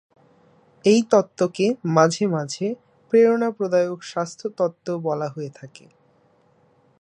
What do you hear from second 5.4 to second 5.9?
থাকে।